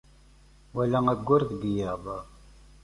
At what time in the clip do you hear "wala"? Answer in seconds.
0.75-0.99